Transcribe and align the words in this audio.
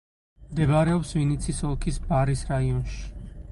მდებარეობს 0.45 1.11
ვინიცის 1.17 1.61
ოლქის 1.71 2.01
ბარის 2.09 2.43
რაიონში. 2.55 3.01